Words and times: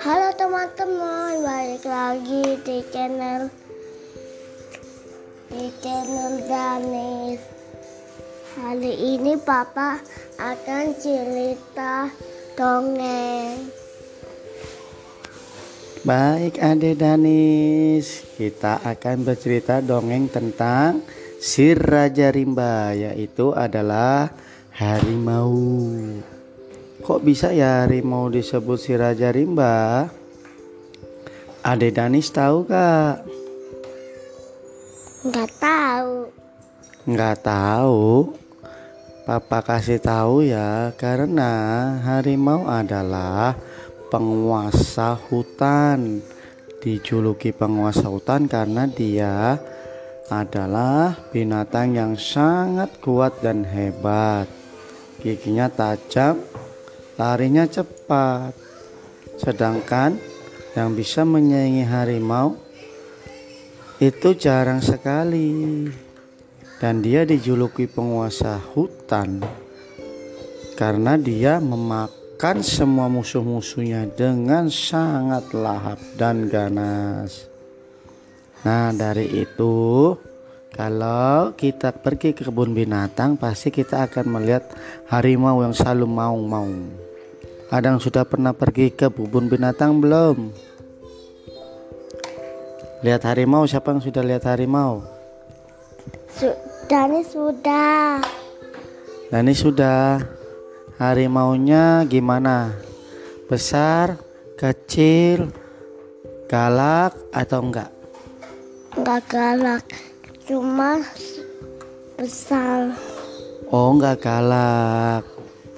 Halo 0.00 0.32
teman-teman, 0.32 1.44
balik 1.44 1.84
lagi 1.84 2.56
di 2.64 2.80
channel 2.88 3.52
di 5.52 5.68
channel 5.84 6.40
Danis. 6.48 7.44
Hari 8.56 8.94
ini 8.96 9.36
Papa 9.36 10.00
akan 10.40 10.84
cerita 10.96 12.08
dongeng. 12.56 13.60
Baik 16.08 16.64
Ade 16.64 16.96
Danis, 16.96 18.24
kita 18.40 18.80
akan 18.80 19.20
bercerita 19.20 19.84
dongeng 19.84 20.32
tentang 20.32 21.04
si 21.36 21.76
Raja 21.76 22.32
Rimba 22.32 22.96
yaitu 22.96 23.52
adalah 23.52 24.32
harimau. 24.76 25.56
Kok 27.00 27.20
bisa 27.24 27.48
ya 27.56 27.84
harimau 27.84 28.28
disebut 28.28 28.76
si 28.76 28.92
Raja 28.92 29.32
Rimba? 29.32 30.04
Ade 31.64 31.88
Danis 31.90 32.28
tahu 32.28 32.68
kak? 32.68 33.24
Nggak 35.24 35.50
tahu. 35.56 36.12
Nggak 37.08 37.36
tahu. 37.40 38.36
Papa 39.26 39.58
kasih 39.64 39.98
tahu 39.98 40.46
ya 40.46 40.94
karena 40.94 41.50
harimau 42.04 42.68
adalah 42.68 43.56
penguasa 44.12 45.16
hutan. 45.16 46.20
Dijuluki 46.84 47.50
penguasa 47.50 48.06
hutan 48.06 48.46
karena 48.46 48.86
dia 48.86 49.58
adalah 50.30 51.18
binatang 51.34 51.98
yang 51.98 52.14
sangat 52.14 52.94
kuat 53.02 53.42
dan 53.42 53.66
hebat. 53.66 54.65
Giginya 55.26 55.66
tajam, 55.66 56.38
larinya 57.18 57.66
cepat. 57.66 58.54
Sedangkan 59.34 60.14
yang 60.78 60.94
bisa 60.94 61.26
menyaingi 61.26 61.82
harimau 61.82 62.54
itu 63.98 64.38
jarang 64.38 64.78
sekali. 64.78 65.90
Dan 66.78 67.02
dia 67.02 67.26
dijuluki 67.26 67.90
penguasa 67.90 68.60
hutan 68.76 69.42
karena 70.76 71.16
dia 71.16 71.56
memakan 71.58 72.60
semua 72.62 73.08
musuh-musuhnya 73.08 74.06
dengan 74.12 74.68
sangat 74.68 75.56
lahap 75.56 75.98
dan 76.14 76.46
ganas. 76.52 77.48
Nah, 78.62 78.92
dari 78.92 79.40
itu 79.40 80.12
kalau 80.76 81.56
kita 81.56 81.88
pergi 81.90 82.36
ke 82.36 82.44
kebun 82.44 82.76
binatang 82.76 83.40
pasti 83.40 83.72
kita 83.72 84.04
akan 84.04 84.28
melihat 84.28 84.68
harimau 85.08 85.64
yang 85.64 85.72
selalu 85.72 86.04
mau-mau. 86.04 86.68
Adang 87.72 87.96
sudah 87.96 88.28
pernah 88.28 88.52
pergi 88.52 88.92
ke 88.92 89.08
kebun 89.08 89.48
binatang 89.48 89.98
belum? 90.04 90.52
Lihat 93.00 93.24
harimau, 93.24 93.64
siapa 93.64 93.96
yang 93.96 94.04
sudah 94.04 94.20
lihat 94.20 94.44
harimau? 94.44 95.00
Danis 96.86 97.32
sudah. 97.32 98.20
Dani 99.32 99.54
sudah. 99.56 100.22
Harimaunya 101.00 102.06
gimana? 102.06 102.72
Besar, 103.50 104.20
kecil, 104.54 105.50
galak 106.46 107.16
atau 107.34 107.60
enggak? 107.64 107.90
Nggak 108.96 109.22
galak, 109.28 109.84
cuma 110.46 111.02
besar. 112.14 112.94
Oh, 113.66 113.90
enggak 113.90 114.22
galak. 114.22 115.26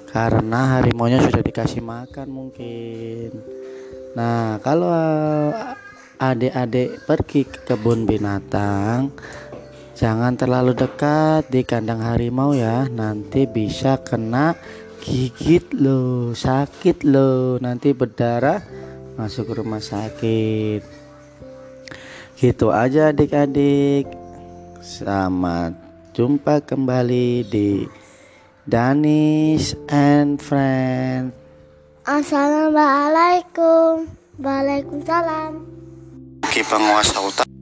Karena 0.09 0.77
harimaunya 0.77 1.21
sudah 1.21 1.41
dikasih 1.41 1.81
makan 1.81 2.27
mungkin. 2.29 3.29
Nah, 4.13 4.57
kalau 4.61 4.89
adik-adik 6.17 7.05
pergi 7.05 7.45
ke 7.45 7.59
kebun 7.65 8.09
binatang, 8.09 9.13
jangan 9.93 10.33
terlalu 10.33 10.73
dekat 10.73 11.49
di 11.49 11.61
kandang 11.61 12.01
harimau 12.01 12.57
ya. 12.57 12.89
Nanti 12.89 13.45
bisa 13.45 14.01
kena 14.01 14.57
gigit 15.01 15.73
loh, 15.77 16.33
sakit 16.33 17.05
loh. 17.05 17.61
Nanti 17.61 17.93
berdarah 17.93 18.61
masuk 19.13 19.61
rumah 19.61 19.81
sakit. 19.81 20.81
Gitu 22.37 22.73
aja 22.73 23.13
adik-adik. 23.13 24.18
Selamat 24.79 25.75
jumpa 26.15 26.63
kembali 26.63 27.43
di 27.51 27.83
Danis 28.63 29.75
and 29.91 30.39
Friends. 30.39 31.35
Assalamualaikum. 32.07 34.07
Waalaikumsalam. 34.39 35.67
Ki 36.47 36.63
penguasa 36.63 37.19
hutan 37.19 37.58